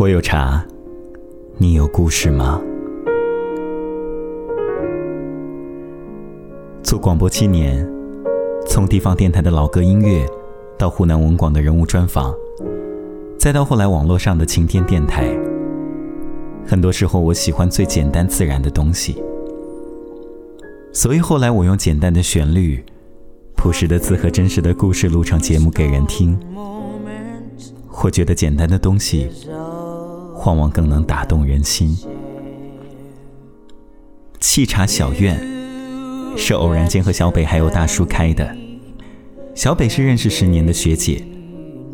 [0.00, 0.66] 我有茶，
[1.58, 2.60] 你有故事吗？
[6.82, 7.88] 做广播七年，
[8.66, 10.26] 从地方电台的老歌音乐，
[10.76, 12.34] 到湖南文广的人物专访，
[13.38, 15.28] 再到后来网络上的晴天电台。
[16.66, 19.22] 很多时候，我喜欢最简单自然的东西，
[20.92, 22.84] 所以后来我用简单的旋律、
[23.54, 26.36] 朴实的字和真实的故事录成节目给人听。
[28.02, 29.30] 我觉得简单的东西。
[30.44, 31.96] 往往更能打动人心。
[34.40, 35.40] 沏茶小院
[36.36, 38.54] 是偶然间和小北还有大叔开的。
[39.54, 41.22] 小北是认识十年的学姐，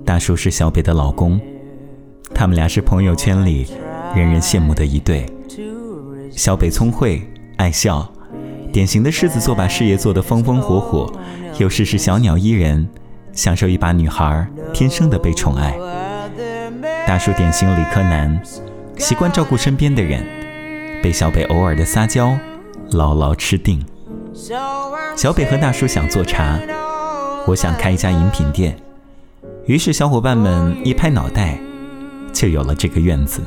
[0.04, 1.40] 大叔是小北的老公，
[2.34, 3.66] 他们俩是朋友圈里
[4.14, 5.26] 人人羡慕的一对。
[6.30, 7.22] 小北聪慧
[7.56, 8.10] 爱笑，
[8.72, 11.12] 典型的狮子座，把事业做得风风火火，
[11.58, 12.88] 有时是小鸟依人，
[13.32, 15.76] 享受一把女孩天生的被宠爱。
[17.08, 18.38] 大叔典型理科男，
[18.98, 20.22] 习惯照顾身边的人，
[21.02, 22.36] 被小北偶尔的撒娇
[22.90, 23.82] 牢牢吃定。
[25.16, 26.60] 小北和大叔想做茶，
[27.46, 28.76] 我想开一家饮品店，
[29.64, 31.58] 于是小伙伴们一拍脑袋，
[32.30, 33.40] 就有了这个院子。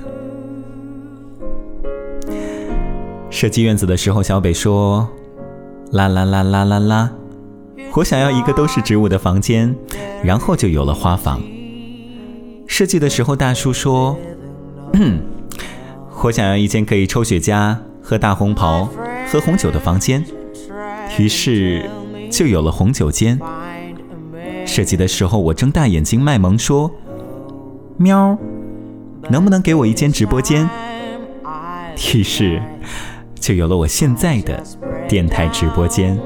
[3.30, 5.08] 设计院子的时候，小北说
[5.94, 7.12] ：“啦啦啦啦啦啦，
[7.94, 9.76] 我想要一个都是植物的房间，
[10.24, 11.40] 然后就有了花房。”
[12.72, 14.18] 设计的时候，大叔说
[16.24, 18.88] ：“我想要一间可以抽雪茄、喝大红袍、
[19.30, 20.24] 喝红酒的房间。”
[21.20, 21.90] 于是
[22.32, 23.38] 就有了红酒间。
[24.66, 26.90] 设计的时候，我睁大眼睛卖萌说
[28.00, 28.38] ：“喵，
[29.30, 30.68] 能不能给我一间直播间？”
[32.16, 32.62] 于是
[33.36, 34.64] 就有了我现在的
[35.10, 36.18] 电台直播间，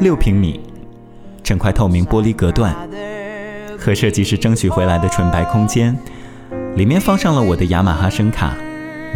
[0.00, 0.60] 六平米，
[1.42, 2.76] 整块透明玻璃隔断。
[3.88, 5.96] 和设计师争取回来的纯白空间，
[6.76, 8.54] 里面放上了我的雅马哈声卡、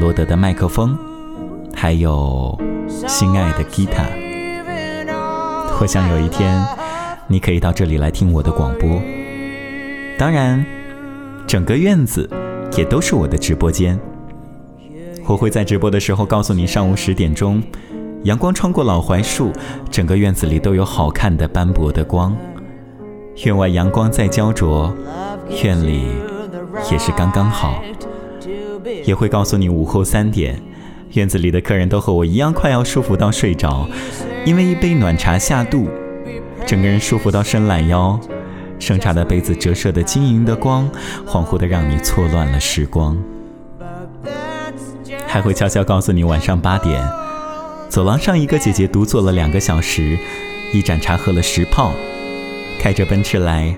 [0.01, 0.97] 罗德的麦克风，
[1.75, 2.59] 还有
[3.07, 4.03] 心爱的吉他。
[5.79, 6.59] 我想有一天，
[7.29, 8.99] 你可以到这里来听我的广播。
[10.19, 10.65] 当然，
[11.47, 12.27] 整个院子
[12.75, 14.01] 也都是我的直播间。
[15.27, 17.63] 我会在直播的时候告诉你，上午十点钟，
[18.25, 19.53] 阳光穿过老槐树，
[19.91, 22.35] 整个院子里都有好看的斑驳的光。
[23.37, 24.95] 院外阳光在焦灼，
[25.63, 26.05] 院里
[26.91, 27.83] 也是刚刚好。
[29.05, 30.61] 也会告诉你午后三点，
[31.15, 33.89] 院子里的客人都和我一样快要舒服到睡着，
[34.45, 35.89] 因为一杯暖茶下肚，
[36.67, 38.19] 整个人舒服到伸懒腰。
[38.79, 40.91] 盛茶的杯子折射的晶莹的光，
[41.27, 43.17] 恍惚的让你错乱了时光。
[45.27, 47.03] 还会悄悄告诉你晚上八点，
[47.89, 50.19] 走廊上一个姐姐独坐了两个小时，
[50.73, 51.93] 一盏茶喝了十泡。
[52.83, 53.73] 开着奔驰来，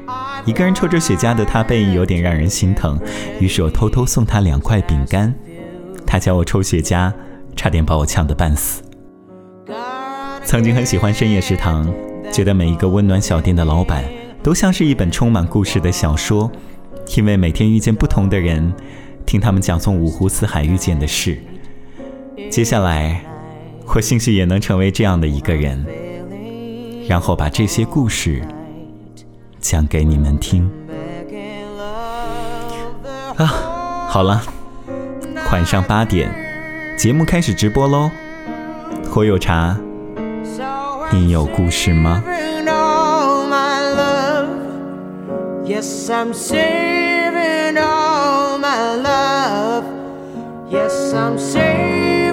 [0.47, 2.98] 一个人抽着雪茄的他背影有点让人心疼，
[3.38, 5.32] 于是我偷偷送他两块饼干。
[6.06, 7.12] 他教我抽雪茄，
[7.54, 8.82] 差点把我呛得半死。
[10.42, 11.87] 曾经很喜欢深夜食堂，
[12.32, 14.03] 觉得每一个温暖小店的老板
[14.42, 16.50] 都像是一本充满故事的小说，
[17.15, 18.72] 因为每天遇见不同的人，
[19.26, 21.38] 听他们讲从五湖四海遇见的事。
[22.48, 23.22] 接下来，
[23.94, 25.84] 我兴许也能成为这样的一个人，
[27.06, 28.41] 然后把这些故事。
[29.64, 30.70] 讲给你们听
[33.38, 33.47] 啊！
[34.10, 34.42] 好了，
[35.50, 36.30] 晚上八点，
[36.98, 38.10] 节目开始直播喽。
[39.16, 39.74] 我有茶，
[41.10, 42.22] 你有故事吗
[45.64, 49.84] ？Yes, I'm saving all my love.
[50.69, 52.23] Yes, I'm saving.